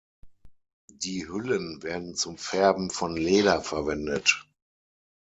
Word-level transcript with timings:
Die 0.95 1.27
Hüllen 1.27 1.83
werden 1.83 2.15
zum 2.15 2.35
Färben 2.35 2.89
von 2.89 3.15
Leder 3.15 3.61
verwendet. 3.61 4.47